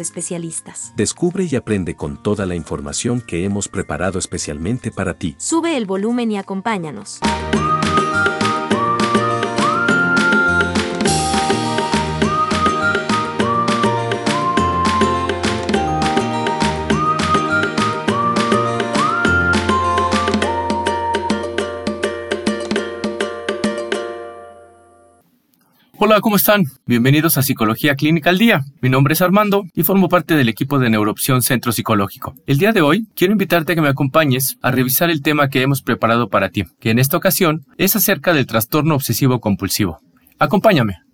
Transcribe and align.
especialistas. 0.00 0.92
Descubre 0.96 1.48
y 1.50 1.56
aprende 1.56 1.96
con 1.96 2.22
toda 2.22 2.46
la 2.46 2.54
información 2.54 3.20
que 3.20 3.44
hemos 3.44 3.68
preparado 3.68 4.18
especialmente 4.18 4.90
para 4.90 5.14
ti. 5.14 5.34
Sube 5.38 5.76
el 5.76 5.86
volumen 5.86 6.30
y 6.30 6.38
acompáñanos. 6.38 7.20
Hola, 26.00 26.20
¿cómo 26.20 26.36
están? 26.36 26.62
Bienvenidos 26.86 27.38
a 27.38 27.42
Psicología 27.42 27.96
Clínica 27.96 28.30
al 28.30 28.38
Día. 28.38 28.64
Mi 28.80 28.88
nombre 28.88 29.14
es 29.14 29.20
Armando 29.20 29.64
y 29.74 29.82
formo 29.82 30.08
parte 30.08 30.36
del 30.36 30.48
equipo 30.48 30.78
de 30.78 30.88
Neuroopción 30.88 31.42
Centro 31.42 31.72
Psicológico. 31.72 32.36
El 32.46 32.58
día 32.58 32.70
de 32.70 32.82
hoy 32.82 33.08
quiero 33.16 33.32
invitarte 33.32 33.72
a 33.72 33.74
que 33.74 33.80
me 33.82 33.88
acompañes 33.88 34.58
a 34.62 34.70
revisar 34.70 35.10
el 35.10 35.22
tema 35.22 35.48
que 35.48 35.60
hemos 35.60 35.82
preparado 35.82 36.28
para 36.28 36.50
ti, 36.50 36.66
que 36.78 36.90
en 36.90 37.00
esta 37.00 37.16
ocasión 37.16 37.66
es 37.78 37.96
acerca 37.96 38.32
del 38.32 38.46
trastorno 38.46 38.94
obsesivo 38.94 39.40
compulsivo. 39.40 39.98
Acompáñame. 40.38 41.07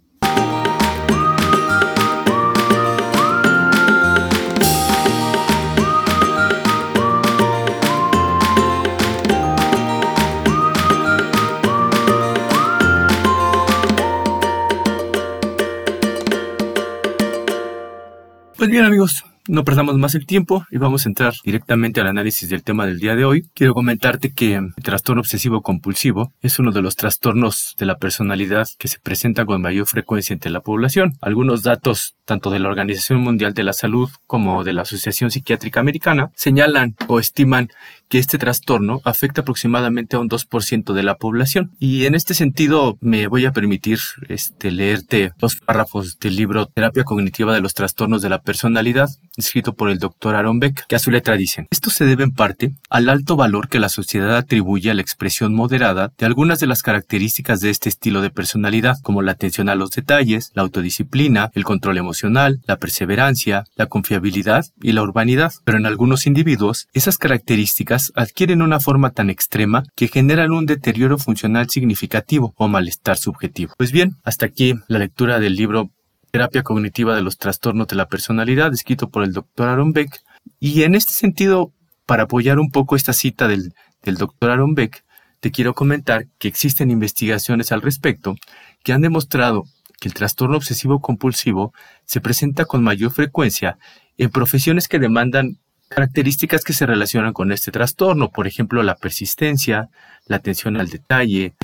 Pues 18.65 18.73
bien 18.73 18.87
amigos, 18.87 19.27
no 19.47 19.63
perdamos 19.63 19.99
más 19.99 20.15
el 20.15 20.25
tiempo 20.25 20.65
y 20.71 20.79
vamos 20.79 21.05
a 21.05 21.11
entrar 21.11 21.35
directamente 21.45 22.01
al 22.01 22.07
análisis 22.07 22.49
del 22.49 22.63
tema 22.63 22.87
del 22.87 22.99
día 22.99 23.15
de 23.15 23.27
hoy. 23.27 23.47
Quiero 23.53 23.75
comentarte 23.75 24.33
que 24.33 24.55
el 24.55 24.73
trastorno 24.83 25.21
obsesivo 25.21 25.61
compulsivo 25.61 26.33
es 26.41 26.59
uno 26.59 26.73
de 26.73 26.81
los 26.81 26.97
trastornos 26.97 27.75
de 27.79 27.85
la 27.85 27.99
personalidad 27.99 28.67
que 28.79 28.89
se 28.89 29.01
presenta 29.01 29.45
con 29.45 29.61
mayor 29.61 29.87
frecuencia 29.87 30.33
entre 30.33 30.51
la 30.51 30.61
población. 30.61 31.13
Algunos 31.21 31.63
datos 31.63 32.17
tanto 32.25 32.49
de 32.49 32.59
la 32.59 32.71
Organización 32.71 33.21
Mundial 33.21 33.53
de 33.53 33.65
la 33.65 33.75
Salud 33.75 34.09
como 34.27 34.65
de 34.65 34.73
la 34.73 34.81
Asociación 34.81 35.31
Psiquiátrica 35.31 35.81
Americana 35.81 36.31
señalan 36.35 36.97
o 37.07 37.21
estiman 37.21 37.69
que 38.15 38.21
este 38.21 38.39
trastorno 38.39 39.01
afecta 39.03 39.41
aproximadamente 39.41 40.15
a 40.15 40.21
un 40.21 40.29
2% 40.29 40.93
de 40.93 41.03
la 41.03 41.17
población. 41.17 41.73
Y 41.81 42.05
en 42.07 42.15
este 42.15 42.33
sentido 42.33 42.97
me 43.01 43.27
voy 43.27 43.45
a 43.45 43.51
permitir 43.51 43.99
este, 44.29 44.71
leerte 44.71 45.33
dos 45.37 45.57
párrafos 45.57 46.21
del 46.21 46.37
libro 46.37 46.67
Terapia 46.67 47.03
Cognitiva 47.03 47.53
de 47.53 47.61
los 47.61 47.75
Trastornos 47.75 48.23
de 48.23 48.29
la 48.29 48.41
Personalidad 48.41 49.09
escrito 49.37 49.75
por 49.75 49.91
el 49.91 49.99
doctor 49.99 50.37
Aaron 50.37 50.61
Beck, 50.61 50.87
que 50.87 50.97
a 50.97 50.99
su 50.99 51.11
letra 51.11 51.37
dicen, 51.37 51.67
esto 51.71 51.91
se 51.91 52.05
debe 52.05 52.25
en 52.25 52.33
parte 52.33 52.75
al 52.89 53.09
alto 53.09 53.37
valor 53.37 53.69
que 53.69 53.79
la 53.79 53.89
sociedad 53.89 54.37
atribuye 54.37 54.91
a 54.91 54.95
la 54.95 55.03
expresión 55.03 55.55
moderada 55.55 56.13
de 56.17 56.27
algunas 56.27 56.61
de 56.61 56.67
las 56.67 56.83
características 56.83 57.61
de 57.61 57.71
este 57.71 57.89
estilo 57.89 58.21
de 58.21 58.31
personalidad, 58.31 58.97
como 59.03 59.23
la 59.23 59.33
atención 59.33 59.69
a 59.69 59.75
los 59.75 59.91
detalles, 59.91 60.51
la 60.55 60.63
autodisciplina, 60.63 61.51
el 61.55 61.65
control 61.65 61.99
emocional, 61.99 62.61
la 62.67 62.77
perseverancia, 62.77 63.65
la 63.77 63.87
confiabilidad 63.87 64.67
y 64.81 64.93
la 64.93 65.03
urbanidad. 65.03 65.53
Pero 65.65 65.79
en 65.79 65.87
algunos 65.87 66.27
individuos, 66.27 66.89
esas 66.93 67.19
características 67.19 68.04
adquieren 68.15 68.63
una 68.63 68.81
forma 68.81 69.11
tan 69.11 69.31
extrema 69.31 69.83
que 69.95 70.09
generan 70.09 70.53
un 70.53 70.67
deterioro 70.67 71.19
funcional 71.19 71.69
significativo 71.71 72.55
o 72.57 72.69
malestar 72.69 73.17
subjetivo. 73.17 73.75
Pues 73.77 73.93
bien, 73.93 74.17
hasta 74.25 74.47
aquí 74.47 74.75
la 74.89 74.99
lectura 74.99 75.41
del 75.41 75.57
libro 75.57 75.91
Terapia 76.31 76.63
Cognitiva 76.63 77.15
de 77.15 77.23
los 77.23 77.39
Trastornos 77.39 77.87
de 77.87 77.97
la 77.97 78.09
Personalidad, 78.09 78.73
escrito 78.73 79.09
por 79.09 79.23
el 79.23 79.33
doctor 79.33 79.69
Aaron 79.69 79.93
Beck. 79.93 80.21
Y 80.59 80.83
en 80.83 80.95
este 80.95 81.13
sentido, 81.13 81.73
para 82.07 82.25
apoyar 82.25 82.59
un 82.59 82.71
poco 82.71 82.97
esta 82.97 83.13
cita 83.13 83.49
del, 83.49 83.73
del 84.03 84.17
doctor 84.17 84.51
Aaron 84.51 84.75
Beck, 84.75 85.05
te 85.41 85.51
quiero 85.51 85.75
comentar 85.75 86.27
que 86.39 86.49
existen 86.49 86.91
investigaciones 86.91 87.71
al 87.71 87.83
respecto 87.83 88.35
que 88.83 88.93
han 88.93 89.03
demostrado 89.03 89.65
que 90.01 90.09
el 90.09 90.15
trastorno 90.15 90.57
obsesivo 90.57 91.01
compulsivo 91.01 91.73
se 92.05 92.21
presenta 92.21 92.65
con 92.65 92.83
mayor 92.83 93.11
frecuencia 93.11 93.79
en 94.19 94.31
profesiones 94.31 94.89
que 94.89 94.99
demandan 94.99 95.59
características 95.89 96.65
que 96.65 96.73
se 96.73 96.87
relacionan 96.87 97.33
con 97.33 97.53
este 97.53 97.71
trastorno, 97.71 98.31
por 98.31 98.47
ejemplo, 98.47 98.83
la 98.83 98.97
persistencia, 98.97 99.91
la 100.27 100.37
atención 100.37 100.77
al 100.77 100.89
detalle 100.89 101.55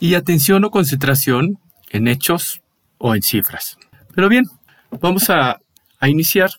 y 0.00 0.14
atención 0.14 0.64
o 0.64 0.70
concentración 0.70 1.58
en 1.90 2.08
hechos 2.08 2.62
o 2.98 3.14
en 3.14 3.22
cifras. 3.22 3.78
Pero 4.14 4.28
bien, 4.28 4.44
vamos 5.00 5.30
a, 5.30 5.60
iniciar 6.02 6.50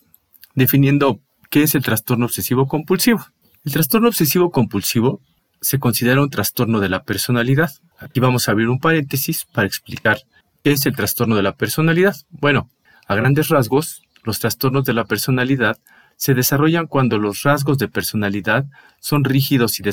definiendo 0.56 1.20
qué 1.50 1.62
es 1.62 1.76
el 1.76 1.84
trastorno 1.84 2.26
obsesivo 2.26 2.66
compulsivo. 2.66 3.24
El 3.64 3.72
trastorno 3.72 4.08
obsesivo 4.08 4.50
compulsivo 4.50 5.20
se 5.60 5.78
considera 5.78 6.20
un 6.20 6.30
trastorno 6.30 6.80
de 6.80 6.88
la 6.88 7.04
personalidad. 7.04 7.70
Aquí 8.00 8.18
vamos 8.18 8.48
a 8.48 8.52
abrir 8.52 8.68
un 8.68 8.80
paréntesis 8.80 9.44
para 9.44 9.68
explicar 9.68 10.18
qué 10.64 10.72
es 10.72 10.84
el 10.86 10.96
trastorno 10.96 11.36
de 11.36 11.44
la 11.44 11.54
personalidad. 11.54 12.16
Bueno, 12.30 12.68
a 13.06 13.14
grandes 13.14 13.48
rasgos, 13.48 14.02
los 14.24 14.40
trastornos 14.40 14.84
de 14.84 14.94
la 14.94 15.04
personalidad 15.04 15.78
se 16.16 16.34
desarrollan 16.34 16.86
cuando 16.86 17.18
los 17.18 17.42
rasgos 17.42 17.78
de 17.78 17.88
personalidad 17.88 18.66
son 19.00 19.24
rígidos 19.24 19.78
y 19.80 19.84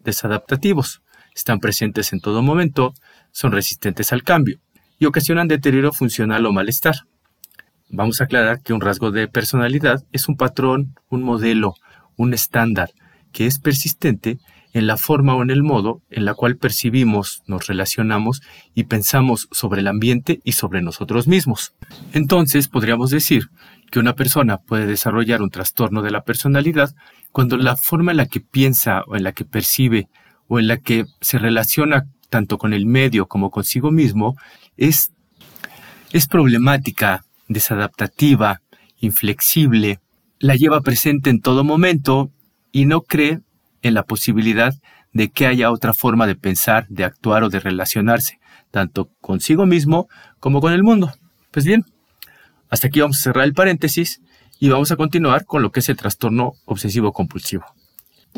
desadaptativos, 0.00 1.02
están 1.34 1.60
presentes 1.60 2.12
en 2.12 2.20
todo 2.20 2.42
momento, 2.42 2.94
son 3.30 3.52
resistentes 3.52 4.12
al 4.12 4.24
cambio 4.24 4.58
y 4.98 5.06
ocasionan 5.06 5.48
deterioro 5.48 5.92
funcional 5.92 6.44
o 6.46 6.52
malestar. 6.52 6.96
Vamos 7.90 8.20
a 8.20 8.24
aclarar 8.24 8.60
que 8.62 8.72
un 8.72 8.80
rasgo 8.80 9.10
de 9.10 9.28
personalidad 9.28 10.04
es 10.12 10.28
un 10.28 10.36
patrón, 10.36 10.94
un 11.08 11.22
modelo, 11.22 11.74
un 12.16 12.34
estándar 12.34 12.90
que 13.32 13.46
es 13.46 13.58
persistente 13.60 14.38
en 14.72 14.86
la 14.86 14.96
forma 14.96 15.34
o 15.34 15.42
en 15.42 15.50
el 15.50 15.62
modo 15.62 16.02
en 16.10 16.24
la 16.24 16.34
cual 16.34 16.56
percibimos, 16.56 17.42
nos 17.46 17.66
relacionamos 17.66 18.42
y 18.74 18.84
pensamos 18.84 19.48
sobre 19.50 19.80
el 19.80 19.88
ambiente 19.88 20.40
y 20.44 20.52
sobre 20.52 20.82
nosotros 20.82 21.26
mismos. 21.26 21.74
Entonces 22.12 22.68
podríamos 22.68 23.10
decir 23.10 23.48
que 23.90 23.98
una 23.98 24.14
persona 24.14 24.58
puede 24.58 24.86
desarrollar 24.86 25.42
un 25.42 25.50
trastorno 25.50 26.02
de 26.02 26.10
la 26.10 26.22
personalidad 26.22 26.94
cuando 27.32 27.56
la 27.56 27.76
forma 27.76 28.10
en 28.10 28.18
la 28.18 28.26
que 28.26 28.40
piensa 28.40 29.02
o 29.06 29.16
en 29.16 29.24
la 29.24 29.32
que 29.32 29.44
percibe 29.44 30.08
o 30.46 30.58
en 30.58 30.68
la 30.68 30.78
que 30.78 31.04
se 31.20 31.38
relaciona 31.38 32.06
tanto 32.30 32.58
con 32.58 32.72
el 32.72 32.86
medio 32.86 33.26
como 33.26 33.50
consigo 33.50 33.90
mismo 33.90 34.36
es, 34.76 35.12
es 36.12 36.26
problemática, 36.26 37.24
desadaptativa, 37.48 38.60
inflexible, 39.00 40.00
la 40.38 40.54
lleva 40.54 40.80
presente 40.80 41.30
en 41.30 41.40
todo 41.40 41.64
momento 41.64 42.30
y 42.72 42.86
no 42.86 43.02
cree 43.02 43.40
en 43.82 43.94
la 43.94 44.04
posibilidad 44.04 44.74
de 45.12 45.30
que 45.30 45.46
haya 45.46 45.70
otra 45.70 45.94
forma 45.94 46.26
de 46.26 46.36
pensar, 46.36 46.86
de 46.88 47.04
actuar 47.04 47.42
o 47.42 47.48
de 47.48 47.60
relacionarse, 47.60 48.38
tanto 48.70 49.10
consigo 49.20 49.66
mismo 49.66 50.08
como 50.38 50.60
con 50.60 50.72
el 50.72 50.82
mundo. 50.82 51.12
Pues 51.50 51.64
bien, 51.64 51.84
hasta 52.70 52.88
aquí 52.88 53.00
vamos 53.00 53.18
a 53.18 53.22
cerrar 53.22 53.44
el 53.44 53.54
paréntesis 53.54 54.20
y 54.60 54.68
vamos 54.68 54.90
a 54.90 54.96
continuar 54.96 55.44
con 55.44 55.62
lo 55.62 55.70
que 55.70 55.80
es 55.80 55.88
el 55.88 55.96
trastorno 55.96 56.54
obsesivo 56.64 57.12
compulsivo. 57.12 57.64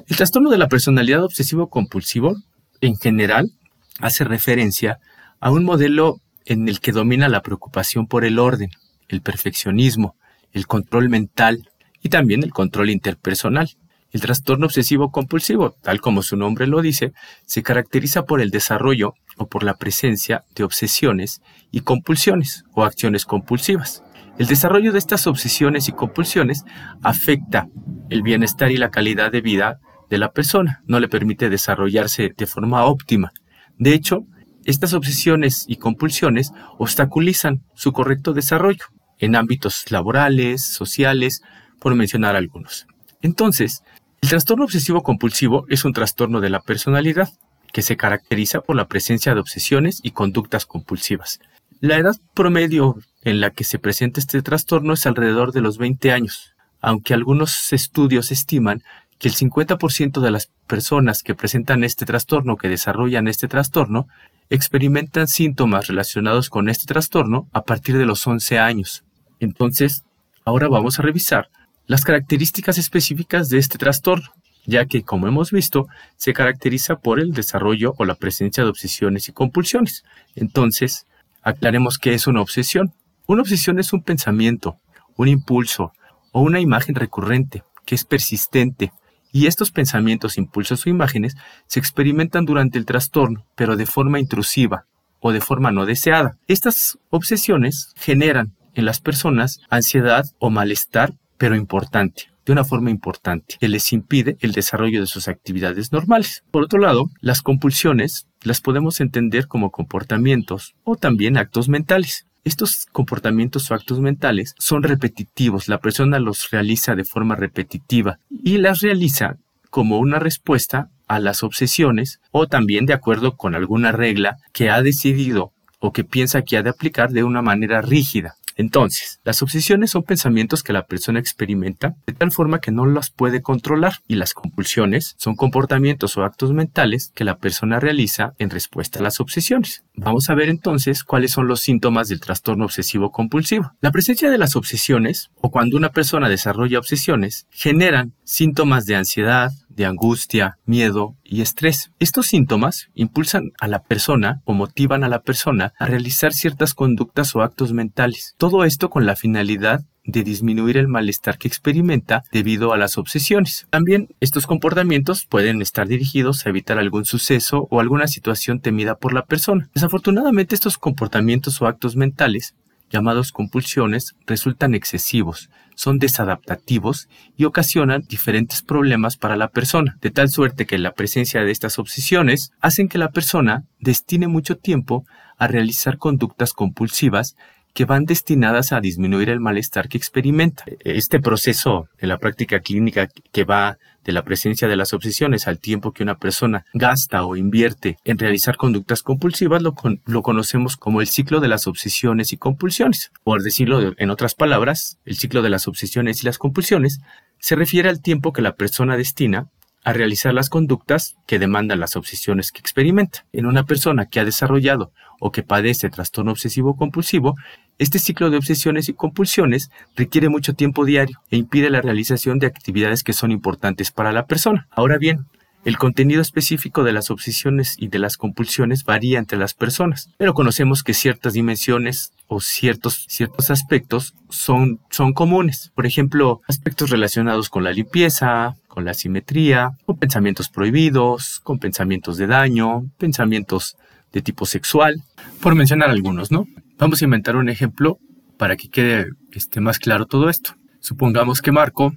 El 0.06 0.16
trastorno 0.16 0.50
de 0.50 0.58
la 0.58 0.68
personalidad 0.68 1.24
obsesivo 1.24 1.68
compulsivo, 1.68 2.36
en 2.80 2.96
general, 2.96 3.50
hace 3.98 4.24
referencia 4.24 4.98
a 5.40 5.50
un 5.50 5.64
modelo 5.64 6.20
en 6.44 6.68
el 6.68 6.80
que 6.80 6.92
domina 6.92 7.28
la 7.28 7.42
preocupación 7.42 8.06
por 8.06 8.24
el 8.24 8.38
orden, 8.38 8.70
el 9.08 9.22
perfeccionismo, 9.22 10.16
el 10.52 10.66
control 10.66 11.08
mental 11.08 11.68
y 12.02 12.08
también 12.08 12.42
el 12.42 12.52
control 12.52 12.90
interpersonal. 12.90 13.76
El 14.12 14.20
trastorno 14.20 14.66
obsesivo 14.66 15.12
compulsivo, 15.12 15.76
tal 15.82 16.00
como 16.00 16.22
su 16.22 16.36
nombre 16.36 16.66
lo 16.66 16.82
dice, 16.82 17.12
se 17.46 17.62
caracteriza 17.62 18.24
por 18.24 18.40
el 18.40 18.50
desarrollo 18.50 19.14
o 19.36 19.46
por 19.46 19.62
la 19.62 19.74
presencia 19.74 20.44
de 20.56 20.64
obsesiones 20.64 21.40
y 21.70 21.80
compulsiones 21.80 22.64
o 22.74 22.84
acciones 22.84 23.24
compulsivas. 23.24 24.02
El 24.40 24.46
desarrollo 24.46 24.90
de 24.90 24.98
estas 24.98 25.26
obsesiones 25.26 25.90
y 25.90 25.92
compulsiones 25.92 26.64
afecta 27.02 27.68
el 28.08 28.22
bienestar 28.22 28.70
y 28.70 28.78
la 28.78 28.90
calidad 28.90 29.30
de 29.30 29.42
vida 29.42 29.80
de 30.08 30.16
la 30.16 30.32
persona, 30.32 30.80
no 30.86 30.98
le 30.98 31.08
permite 31.08 31.50
desarrollarse 31.50 32.32
de 32.34 32.46
forma 32.46 32.86
óptima. 32.86 33.32
De 33.76 33.92
hecho, 33.92 34.24
estas 34.64 34.94
obsesiones 34.94 35.66
y 35.68 35.76
compulsiones 35.76 36.52
obstaculizan 36.78 37.60
su 37.74 37.92
correcto 37.92 38.32
desarrollo. 38.32 38.86
en 39.18 39.36
ámbitos 39.36 39.90
laborales, 39.90 40.64
sociales, 40.64 41.42
por 41.78 41.94
mencionar 41.94 42.36
algunos. 42.36 42.86
Entonces, 43.20 43.82
el 44.22 44.30
trastorno 44.30 44.64
obsesivo 44.64 45.02
compulsivo 45.02 45.66
es 45.68 45.84
un 45.84 45.92
trastorno 45.92 46.40
de 46.40 46.48
la 46.48 46.60
personalidad 46.60 47.28
que 47.74 47.82
se 47.82 47.98
caracteriza 47.98 48.62
por 48.62 48.76
la 48.76 48.88
presencia 48.88 49.34
de 49.34 49.40
obsesiones 49.40 50.00
y 50.02 50.12
conductas 50.12 50.64
compulsivas. 50.64 51.40
La 51.82 51.96
edad 51.96 52.14
promedio 52.34 52.98
en 53.22 53.40
la 53.40 53.48
que 53.52 53.64
se 53.64 53.78
presenta 53.78 54.20
este 54.20 54.42
trastorno 54.42 54.92
es 54.92 55.06
alrededor 55.06 55.52
de 55.52 55.62
los 55.62 55.78
20 55.78 56.12
años, 56.12 56.52
aunque 56.82 57.14
algunos 57.14 57.72
estudios 57.72 58.30
estiman 58.30 58.82
que 59.18 59.28
el 59.28 59.34
50% 59.34 60.20
de 60.20 60.30
las 60.30 60.50
personas 60.66 61.22
que 61.22 61.34
presentan 61.34 61.82
este 61.82 62.04
trastorno, 62.04 62.58
que 62.58 62.68
desarrollan 62.68 63.28
este 63.28 63.48
trastorno, 63.48 64.08
experimentan 64.50 65.26
síntomas 65.26 65.86
relacionados 65.86 66.50
con 66.50 66.68
este 66.68 66.84
trastorno 66.84 67.48
a 67.54 67.62
partir 67.62 67.96
de 67.96 68.04
los 68.04 68.26
11 68.26 68.58
años. 68.58 69.02
Entonces, 69.38 70.04
ahora 70.44 70.68
vamos 70.68 70.98
a 70.98 71.02
revisar 71.02 71.48
las 71.86 72.04
características 72.04 72.76
específicas 72.76 73.48
de 73.48 73.56
este 73.56 73.78
trastorno, 73.78 74.28
ya 74.66 74.84
que, 74.84 75.02
como 75.02 75.28
hemos 75.28 75.50
visto, 75.50 75.88
se 76.18 76.34
caracteriza 76.34 76.96
por 76.96 77.20
el 77.20 77.32
desarrollo 77.32 77.94
o 77.96 78.04
la 78.04 78.16
presencia 78.16 78.64
de 78.64 78.68
obsesiones 78.68 79.30
y 79.30 79.32
compulsiones. 79.32 80.04
Entonces, 80.34 81.06
aclaremos 81.42 81.98
qué 81.98 82.14
es 82.14 82.26
una 82.26 82.40
obsesión. 82.40 82.92
Una 83.26 83.42
obsesión 83.42 83.78
es 83.78 83.92
un 83.92 84.02
pensamiento, 84.02 84.76
un 85.16 85.28
impulso 85.28 85.92
o 86.32 86.40
una 86.40 86.60
imagen 86.60 86.94
recurrente 86.94 87.62
que 87.84 87.94
es 87.94 88.04
persistente, 88.04 88.92
y 89.32 89.46
estos 89.46 89.70
pensamientos, 89.70 90.38
impulsos 90.38 90.86
o 90.86 90.90
imágenes 90.90 91.36
se 91.66 91.78
experimentan 91.78 92.44
durante 92.44 92.78
el 92.78 92.84
trastorno, 92.84 93.46
pero 93.54 93.76
de 93.76 93.86
forma 93.86 94.18
intrusiva 94.18 94.86
o 95.20 95.32
de 95.32 95.40
forma 95.40 95.70
no 95.70 95.86
deseada. 95.86 96.36
Estas 96.48 96.98
obsesiones 97.10 97.92
generan 97.96 98.56
en 98.74 98.84
las 98.84 99.00
personas 99.00 99.60
ansiedad 99.68 100.24
o 100.38 100.50
malestar, 100.50 101.12
pero 101.38 101.54
importante, 101.54 102.30
de 102.50 102.54
una 102.54 102.64
forma 102.64 102.90
importante, 102.90 103.54
que 103.60 103.68
les 103.68 103.92
impide 103.92 104.36
el 104.40 104.50
desarrollo 104.50 104.98
de 104.98 105.06
sus 105.06 105.28
actividades 105.28 105.92
normales. 105.92 106.42
Por 106.50 106.64
otro 106.64 106.80
lado, 106.80 107.08
las 107.20 107.42
compulsiones 107.42 108.26
las 108.42 108.60
podemos 108.60 109.00
entender 109.00 109.46
como 109.46 109.70
comportamientos 109.70 110.74
o 110.82 110.96
también 110.96 111.36
actos 111.36 111.68
mentales. 111.68 112.26
Estos 112.42 112.86
comportamientos 112.90 113.70
o 113.70 113.74
actos 113.74 114.00
mentales 114.00 114.56
son 114.58 114.82
repetitivos, 114.82 115.68
la 115.68 115.78
persona 115.78 116.18
los 116.18 116.50
realiza 116.50 116.96
de 116.96 117.04
forma 117.04 117.36
repetitiva 117.36 118.18
y 118.28 118.58
las 118.58 118.80
realiza 118.80 119.36
como 119.70 119.98
una 119.98 120.18
respuesta 120.18 120.90
a 121.06 121.20
las 121.20 121.44
obsesiones 121.44 122.18
o 122.32 122.48
también 122.48 122.84
de 122.84 122.94
acuerdo 122.94 123.36
con 123.36 123.54
alguna 123.54 123.92
regla 123.92 124.38
que 124.52 124.70
ha 124.70 124.82
decidido 124.82 125.52
o 125.78 125.92
que 125.92 126.02
piensa 126.02 126.42
que 126.42 126.56
ha 126.56 126.64
de 126.64 126.70
aplicar 126.70 127.10
de 127.10 127.22
una 127.22 127.42
manera 127.42 127.80
rígida. 127.80 128.34
Entonces, 128.60 129.20
las 129.24 129.40
obsesiones 129.40 129.90
son 129.90 130.02
pensamientos 130.02 130.62
que 130.62 130.74
la 130.74 130.84
persona 130.84 131.18
experimenta 131.18 131.94
de 132.06 132.12
tal 132.12 132.30
forma 132.30 132.58
que 132.58 132.70
no 132.70 132.84
las 132.84 133.10
puede 133.10 133.40
controlar 133.40 133.94
y 134.06 134.16
las 134.16 134.34
compulsiones 134.34 135.14
son 135.16 135.34
comportamientos 135.34 136.18
o 136.18 136.24
actos 136.24 136.52
mentales 136.52 137.10
que 137.14 137.24
la 137.24 137.38
persona 137.38 137.80
realiza 137.80 138.34
en 138.38 138.50
respuesta 138.50 138.98
a 138.98 139.02
las 139.02 139.18
obsesiones. 139.18 139.84
Vamos 139.94 140.28
a 140.28 140.34
ver 140.34 140.50
entonces 140.50 141.04
cuáles 141.04 141.30
son 141.30 141.46
los 141.46 141.62
síntomas 141.62 142.08
del 142.08 142.20
trastorno 142.20 142.66
obsesivo 142.66 143.10
compulsivo. 143.10 143.72
La 143.80 143.92
presencia 143.92 144.30
de 144.30 144.36
las 144.36 144.56
obsesiones 144.56 145.30
o 145.36 145.50
cuando 145.50 145.78
una 145.78 145.92
persona 145.92 146.28
desarrolla 146.28 146.80
obsesiones 146.80 147.46
generan 147.50 148.12
síntomas 148.24 148.84
de 148.84 148.96
ansiedad, 148.96 149.52
de 149.70 149.86
angustia, 149.86 150.58
miedo 150.66 151.16
y 151.24 151.40
estrés. 151.40 151.90
Estos 151.98 152.26
síntomas 152.26 152.90
impulsan 152.94 153.52
a 153.60 153.68
la 153.68 153.82
persona 153.82 154.42
o 154.44 154.52
motivan 154.52 155.04
a 155.04 155.08
la 155.08 155.22
persona 155.22 155.72
a 155.78 155.86
realizar 155.86 156.32
ciertas 156.32 156.74
conductas 156.74 157.34
o 157.34 157.42
actos 157.42 157.72
mentales. 157.72 158.34
Todo 158.36 158.64
esto 158.64 158.90
con 158.90 159.06
la 159.06 159.16
finalidad 159.16 159.84
de 160.04 160.24
disminuir 160.24 160.76
el 160.76 160.88
malestar 160.88 161.38
que 161.38 161.48
experimenta 161.48 162.24
debido 162.32 162.72
a 162.72 162.76
las 162.76 162.98
obsesiones. 162.98 163.66
También 163.70 164.08
estos 164.20 164.46
comportamientos 164.46 165.26
pueden 165.26 165.62
estar 165.62 165.86
dirigidos 165.86 166.44
a 166.44 166.50
evitar 166.50 166.78
algún 166.78 167.04
suceso 167.04 167.68
o 167.70 167.80
alguna 167.80 168.08
situación 168.08 168.60
temida 168.60 168.96
por 168.96 169.12
la 169.12 169.26
persona. 169.26 169.68
Desafortunadamente 169.74 170.54
estos 170.54 170.78
comportamientos 170.78 171.60
o 171.62 171.66
actos 171.66 171.96
mentales 171.96 172.54
llamados 172.90 173.30
compulsiones 173.32 174.16
resultan 174.26 174.74
excesivos, 174.74 175.48
son 175.80 175.98
desadaptativos 175.98 177.08
y 177.38 177.46
ocasionan 177.46 178.02
diferentes 178.06 178.60
problemas 178.60 179.16
para 179.16 179.34
la 179.34 179.48
persona, 179.48 179.96
de 180.02 180.10
tal 180.10 180.28
suerte 180.28 180.66
que 180.66 180.76
la 180.76 180.92
presencia 180.92 181.42
de 181.42 181.50
estas 181.50 181.78
obsesiones 181.78 182.52
hacen 182.60 182.86
que 182.86 182.98
la 182.98 183.12
persona 183.12 183.64
destine 183.78 184.28
mucho 184.28 184.58
tiempo 184.58 185.06
a 185.38 185.46
realizar 185.46 185.96
conductas 185.96 186.52
compulsivas 186.52 187.34
que 187.74 187.84
van 187.84 188.04
destinadas 188.04 188.72
a 188.72 188.80
disminuir 188.80 189.28
el 189.28 189.40
malestar 189.40 189.88
que 189.88 189.98
experimenta. 189.98 190.64
Este 190.80 191.20
proceso 191.20 191.88
en 191.98 192.08
la 192.08 192.18
práctica 192.18 192.60
clínica 192.60 193.08
que 193.32 193.44
va 193.44 193.78
de 194.04 194.12
la 194.12 194.24
presencia 194.24 194.66
de 194.66 194.76
las 194.76 194.92
obsesiones 194.92 195.46
al 195.46 195.58
tiempo 195.58 195.92
que 195.92 196.02
una 196.02 196.16
persona 196.16 196.64
gasta 196.72 197.24
o 197.24 197.36
invierte 197.36 197.98
en 198.04 198.18
realizar 198.18 198.56
conductas 198.56 199.02
compulsivas 199.02 199.62
lo, 199.62 199.74
lo 200.06 200.22
conocemos 200.22 200.76
como 200.76 201.00
el 201.00 201.06
ciclo 201.06 201.40
de 201.40 201.48
las 201.48 201.66
obsesiones 201.66 202.32
y 202.32 202.38
compulsiones. 202.38 203.12
Por 203.22 203.42
decirlo 203.42 203.92
en 203.96 204.10
otras 204.10 204.34
palabras, 204.34 204.98
el 205.04 205.16
ciclo 205.16 205.42
de 205.42 205.50
las 205.50 205.68
obsesiones 205.68 206.22
y 206.22 206.26
las 206.26 206.38
compulsiones 206.38 207.00
se 207.38 207.56
refiere 207.56 207.88
al 207.88 208.00
tiempo 208.00 208.32
que 208.32 208.42
la 208.42 208.54
persona 208.54 208.96
destina 208.96 209.48
a 209.84 209.92
realizar 209.92 210.34
las 210.34 210.50
conductas 210.50 211.16
que 211.26 211.38
demandan 211.38 211.80
las 211.80 211.96
obsesiones 211.96 212.52
que 212.52 212.60
experimenta. 212.60 213.24
En 213.32 213.46
una 213.46 213.64
persona 213.64 214.06
que 214.06 214.20
ha 214.20 214.24
desarrollado 214.24 214.92
o 215.20 215.32
que 215.32 215.42
padece 215.42 215.90
trastorno 215.90 216.32
obsesivo 216.32 216.76
compulsivo, 216.76 217.36
este 217.78 217.98
ciclo 217.98 218.30
de 218.30 218.36
obsesiones 218.36 218.88
y 218.88 218.94
compulsiones 218.94 219.70
requiere 219.96 220.28
mucho 220.28 220.54
tiempo 220.54 220.84
diario 220.84 221.20
e 221.30 221.36
impide 221.36 221.70
la 221.70 221.80
realización 221.80 222.38
de 222.38 222.46
actividades 222.46 223.02
que 223.02 223.14
son 223.14 223.30
importantes 223.30 223.90
para 223.90 224.12
la 224.12 224.26
persona. 224.26 224.68
Ahora 224.70 224.98
bien, 224.98 225.26
el 225.64 225.76
contenido 225.76 226.22
específico 226.22 226.84
de 226.84 226.92
las 226.92 227.10
obsesiones 227.10 227.76
y 227.78 227.88
de 227.88 227.98
las 227.98 228.16
compulsiones 228.16 228.84
varía 228.84 229.18
entre 229.18 229.38
las 229.38 229.52
personas, 229.52 230.10
pero 230.16 230.32
conocemos 230.32 230.82
que 230.82 230.94
ciertas 230.94 231.34
dimensiones 231.34 232.12
o 232.28 232.40
ciertos, 232.40 233.04
ciertos 233.08 233.50
aspectos 233.50 234.14
son, 234.30 234.80
son 234.90 235.12
comunes. 235.12 235.70
Por 235.74 235.84
ejemplo, 235.84 236.40
aspectos 236.48 236.88
relacionados 236.88 237.50
con 237.50 237.64
la 237.64 237.72
limpieza, 237.72 238.54
con 238.70 238.84
la 238.84 238.94
simetría, 238.94 239.72
con 239.84 239.98
pensamientos 239.98 240.48
prohibidos, 240.48 241.40
con 241.42 241.58
pensamientos 241.58 242.16
de 242.16 242.28
daño, 242.28 242.84
pensamientos 242.98 243.76
de 244.12 244.22
tipo 244.22 244.46
sexual, 244.46 245.02
por 245.42 245.56
mencionar 245.56 245.90
algunos, 245.90 246.30
¿no? 246.30 246.46
Vamos 246.78 247.02
a 247.02 247.04
inventar 247.04 247.34
un 247.36 247.48
ejemplo 247.48 247.98
para 248.38 248.56
que 248.56 248.70
quede 248.70 249.10
este, 249.32 249.60
más 249.60 249.80
claro 249.80 250.06
todo 250.06 250.30
esto. 250.30 250.54
Supongamos 250.78 251.42
que 251.42 251.52
Marco 251.52 251.92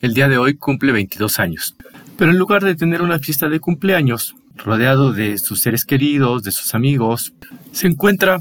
el 0.00 0.14
día 0.14 0.28
de 0.28 0.38
hoy 0.38 0.54
cumple 0.54 0.92
22 0.92 1.40
años, 1.40 1.76
pero 2.16 2.30
en 2.30 2.38
lugar 2.38 2.62
de 2.62 2.76
tener 2.76 3.02
una 3.02 3.18
fiesta 3.18 3.48
de 3.48 3.58
cumpleaños 3.58 4.36
rodeado 4.56 5.12
de 5.12 5.36
sus 5.38 5.60
seres 5.60 5.84
queridos, 5.84 6.44
de 6.44 6.52
sus 6.52 6.74
amigos, 6.74 7.34
se 7.72 7.88
encuentra 7.88 8.38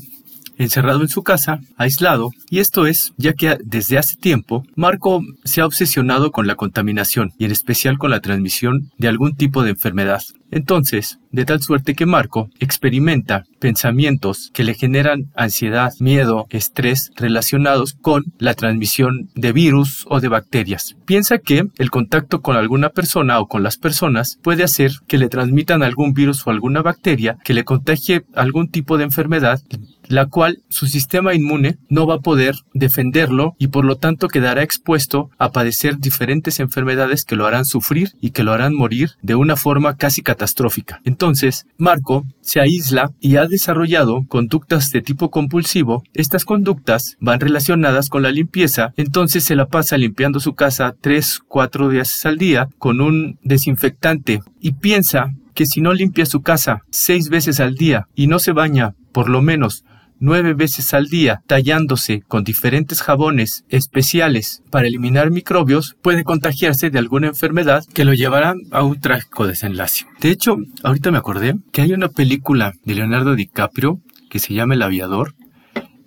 encerrado 0.57 1.01
en 1.01 1.07
su 1.07 1.23
casa, 1.23 1.59
aislado, 1.77 2.31
y 2.49 2.59
esto 2.59 2.85
es 2.85 3.13
ya 3.17 3.33
que 3.33 3.57
desde 3.63 3.97
hace 3.97 4.15
tiempo 4.15 4.63
Marco 4.75 5.21
se 5.43 5.61
ha 5.61 5.65
obsesionado 5.65 6.31
con 6.31 6.47
la 6.47 6.55
contaminación 6.55 7.31
y 7.37 7.45
en 7.45 7.51
especial 7.51 7.97
con 7.97 8.11
la 8.11 8.21
transmisión 8.21 8.91
de 8.97 9.07
algún 9.07 9.35
tipo 9.35 9.63
de 9.63 9.71
enfermedad. 9.71 10.21
Entonces, 10.53 11.17
de 11.31 11.45
tal 11.45 11.63
suerte 11.63 11.95
que 11.95 12.05
Marco 12.05 12.47
experimenta 12.59 13.43
pensamientos 13.57 14.51
que 14.53 14.63
le 14.63 14.75
generan 14.75 15.31
ansiedad, 15.35 15.93
miedo, 15.99 16.45
estrés 16.51 17.11
relacionados 17.15 17.93
con 17.93 18.25
la 18.37 18.53
transmisión 18.53 19.31
de 19.33 19.51
virus 19.51 20.05
o 20.09 20.19
de 20.19 20.27
bacterias. 20.27 20.95
Piensa 21.05 21.39
que 21.39 21.63
el 21.79 21.89
contacto 21.89 22.41
con 22.41 22.55
alguna 22.55 22.89
persona 22.89 23.39
o 23.39 23.47
con 23.47 23.63
las 23.63 23.77
personas 23.77 24.37
puede 24.43 24.63
hacer 24.63 24.91
que 25.07 25.17
le 25.17 25.27
transmitan 25.27 25.81
algún 25.81 26.13
virus 26.13 26.45
o 26.45 26.51
alguna 26.51 26.83
bacteria 26.83 27.37
que 27.43 27.55
le 27.55 27.63
contagie 27.63 28.23
algún 28.35 28.69
tipo 28.69 28.99
de 28.99 29.05
enfermedad 29.05 29.59
la 30.07 30.27
cual 30.27 30.61
su 30.69 30.87
sistema 30.87 31.33
inmune 31.33 31.77
no 31.89 32.05
va 32.05 32.15
a 32.15 32.19
poder 32.19 32.55
defenderlo 32.73 33.55
y 33.57 33.67
por 33.67 33.85
lo 33.85 33.97
tanto 33.97 34.27
quedará 34.27 34.61
expuesto 34.61 35.29
a 35.37 35.51
padecer 35.51 35.97
diferentes 35.97 36.59
enfermedades 36.59 37.25
que 37.25 37.35
lo 37.35 37.45
harán 37.45 37.65
sufrir 37.65 38.11
y 38.21 38.31
que 38.31 38.43
lo 38.43 38.53
harán 38.53 38.75
morir 38.75 39.11
de 39.21 39.35
una 39.35 39.55
forma 39.55 39.97
casi 39.97 40.21
catastrófica. 40.21 40.42
Entonces, 41.03 41.65
Marco 41.77 42.25
se 42.41 42.59
aísla 42.59 43.11
y 43.19 43.37
ha 43.37 43.47
desarrollado 43.47 44.25
conductas 44.27 44.91
de 44.91 45.01
tipo 45.01 45.31
compulsivo. 45.31 46.03
Estas 46.13 46.45
conductas 46.45 47.17
van 47.19 47.39
relacionadas 47.39 48.09
con 48.09 48.23
la 48.23 48.31
limpieza, 48.31 48.93
entonces 48.97 49.43
se 49.43 49.55
la 49.55 49.67
pasa 49.67 49.97
limpiando 49.97 50.39
su 50.39 50.53
casa 50.53 50.95
tres, 50.99 51.39
cuatro 51.47 51.89
días 51.89 52.25
al 52.25 52.37
día 52.37 52.67
con 52.77 53.01
un 53.01 53.39
desinfectante 53.43 54.41
y 54.59 54.73
piensa 54.73 55.33
que 55.53 55.65
si 55.65 55.81
no 55.81 55.93
limpia 55.93 56.25
su 56.25 56.41
casa 56.41 56.83
seis 56.89 57.29
veces 57.29 57.59
al 57.59 57.75
día 57.75 58.07
y 58.15 58.27
no 58.27 58.39
se 58.39 58.51
baña 58.51 58.95
por 59.11 59.29
lo 59.29 59.41
menos 59.41 59.85
nueve 60.23 60.53
veces 60.53 60.93
al 60.93 61.07
día 61.07 61.41
tallándose 61.47 62.21
con 62.21 62.45
diferentes 62.45 63.01
jabones 63.01 63.65
especiales 63.67 64.63
para 64.71 64.87
eliminar 64.87 65.31
microbios, 65.31 65.97
puede 66.01 66.23
contagiarse 66.23 66.89
de 66.89 66.97
alguna 66.97 67.27
enfermedad 67.27 67.83
que 67.93 68.05
lo 68.05 68.13
llevará 68.13 68.55
a 68.71 68.83
un 68.83 69.01
trágico 69.01 69.45
desenlace. 69.45 70.05
De 70.21 70.29
hecho, 70.29 70.55
ahorita 70.81 71.11
me 71.11 71.17
acordé 71.17 71.55
que 71.73 71.81
hay 71.81 71.91
una 71.91 72.07
película 72.07 72.71
de 72.85 72.95
Leonardo 72.95 73.35
DiCaprio 73.35 73.99
que 74.29 74.39
se 74.39 74.53
llama 74.53 74.75
El 74.75 74.83
aviador, 74.83 75.35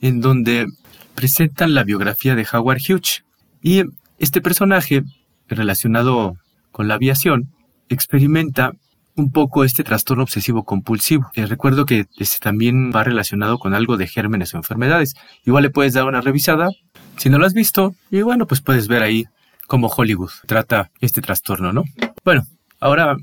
en 0.00 0.23
donde 0.23 0.66
presentan 1.14 1.75
la 1.75 1.85
biografía 1.85 2.35
de 2.35 2.46
Howard 2.50 2.80
Hughes. 2.88 3.23
Y 3.61 3.82
este 4.18 4.40
personaje, 4.40 5.02
relacionado 5.46 6.37
con 6.73 6.88
la 6.88 6.94
aviación, 6.94 7.50
experimenta 7.90 8.73
un 9.16 9.32
poco 9.32 9.64
este 9.64 9.82
trastorno 9.82 10.23
obsesivo 10.23 10.64
compulsivo. 10.64 11.30
Eh, 11.35 11.46
recuerdo 11.46 11.87
que 11.87 12.06
este 12.18 12.38
también 12.38 12.92
va 12.94 13.02
relacionado 13.02 13.58
con 13.58 13.75
algo 13.75 13.96
de 13.96 14.06
gérmenes 14.06 14.54
o 14.54 14.58
enfermedades. 14.58 15.14
Igual 15.44 15.64
le 15.64 15.70
puedes 15.70 15.94
dar 15.94 16.04
una 16.04 16.20
revisada 16.20 16.68
si 17.16 17.30
no 17.30 17.38
lo 17.38 17.46
has 17.46 17.54
visto 17.54 17.94
y 18.11 18.23
bueno, 18.23 18.46
pues 18.46 18.61
puedes 18.61 18.88
ver 18.88 19.02
ahí 19.02 19.25
cómo 19.66 19.88
Hollywood 19.88 20.30
trata 20.46 20.90
este 21.00 21.23
trastorno, 21.23 21.73
¿no? 21.73 21.85
Bueno, 22.25 22.46
ahora, 22.78 23.16